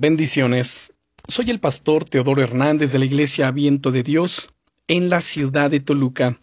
[0.00, 0.94] Bendiciones.
[1.28, 4.48] Soy el pastor Teodoro Hernández de la Iglesia Viento de Dios
[4.88, 6.40] en la ciudad de Toluca.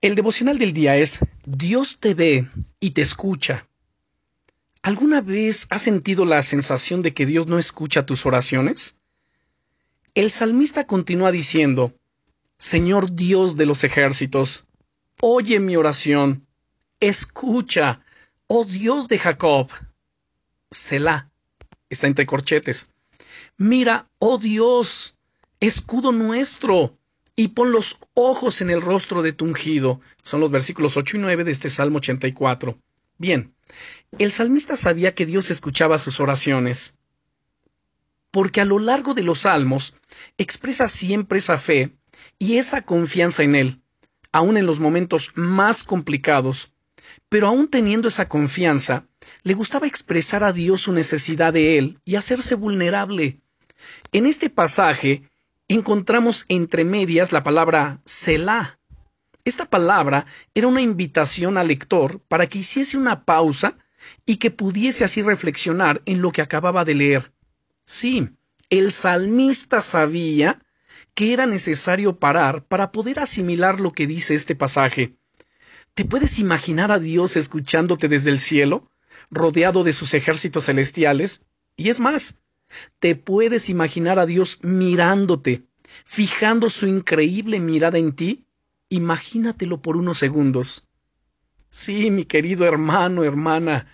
[0.00, 2.48] El devocional del día es Dios te ve
[2.78, 3.66] y te escucha.
[4.82, 8.98] ¿Alguna vez has sentido la sensación de que Dios no escucha tus oraciones?
[10.14, 11.92] El salmista continúa diciendo,
[12.56, 14.64] Señor Dios de los ejércitos,
[15.20, 16.46] oye mi oración,
[17.00, 18.04] escucha,
[18.46, 19.72] oh Dios de Jacob.
[20.70, 21.33] Selah
[21.94, 22.90] está entre corchetes.
[23.56, 25.16] Mira, oh Dios,
[25.60, 26.98] escudo nuestro,
[27.36, 30.00] y pon los ojos en el rostro de tu ungido.
[30.22, 32.78] Son los versículos 8 y 9 de este Salmo 84.
[33.18, 33.54] Bien,
[34.18, 36.96] el salmista sabía que Dios escuchaba sus oraciones,
[38.30, 39.94] porque a lo largo de los salmos
[40.38, 41.96] expresa siempre esa fe
[42.38, 43.82] y esa confianza en Él,
[44.32, 46.72] aun en los momentos más complicados,
[47.28, 49.06] pero aun teniendo esa confianza,
[49.42, 53.40] le gustaba expresar a Dios su necesidad de él y hacerse vulnerable.
[54.12, 55.22] En este pasaje
[55.68, 58.78] encontramos entre medias la palabra Selah.
[59.44, 63.76] Esta palabra era una invitación al lector para que hiciese una pausa
[64.26, 67.32] y que pudiese así reflexionar en lo que acababa de leer.
[67.84, 68.30] Sí,
[68.70, 70.60] el salmista sabía
[71.14, 75.16] que era necesario parar para poder asimilar lo que dice este pasaje.
[75.94, 78.90] ¿Te puedes imaginar a Dios escuchándote desde el cielo?
[79.30, 82.40] rodeado de sus ejércitos celestiales, y es más,
[82.98, 85.64] te puedes imaginar a Dios mirándote,
[86.04, 88.46] fijando su increíble mirada en ti,
[88.88, 90.86] imagínatelo por unos segundos.
[91.70, 93.86] Sí, mi querido hermano, hermana,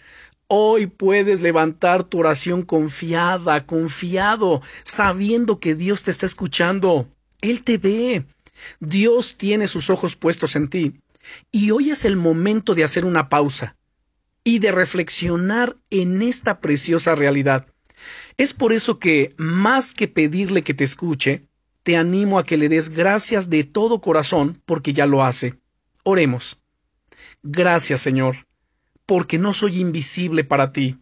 [0.46, 7.08] hoy puedes levantar tu oración confiada, confiado, sabiendo que Dios te está escuchando.
[7.40, 8.26] Él te ve.
[8.80, 11.00] Dios tiene sus ojos puestos en ti.
[11.50, 13.76] Y hoy es el momento de hacer una pausa
[14.44, 17.66] y de reflexionar en esta preciosa realidad.
[18.36, 21.42] Es por eso que, más que pedirle que te escuche,
[21.82, 25.58] te animo a que le des gracias de todo corazón porque ya lo hace.
[26.02, 26.60] Oremos.
[27.42, 28.46] Gracias, Señor,
[29.06, 30.98] porque no soy invisible para ti.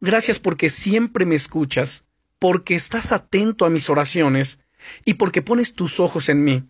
[0.00, 2.06] Gracias porque siempre me escuchas,
[2.38, 4.60] porque estás atento a mis oraciones
[5.04, 6.64] y porque pones tus ojos en mí.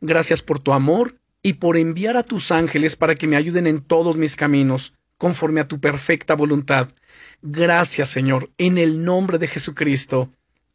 [0.00, 3.80] Gracias por tu amor y por enviar a tus ángeles para que me ayuden en
[3.80, 6.88] todos mis caminos conforme a tu perfecta voluntad.
[7.42, 10.30] Gracias, Señor, en el nombre de Jesucristo.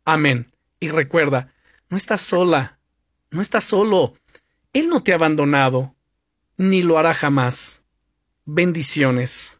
[0.06, 0.48] Amén.
[0.80, 1.52] Y recuerda,
[1.90, 2.80] no estás sola,
[3.32, 4.14] no estás solo.
[4.74, 5.96] Él no te ha abandonado,
[6.58, 7.84] ni lo hará jamás.
[8.46, 9.60] Bendiciones.